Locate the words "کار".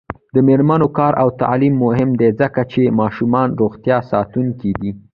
0.97-1.13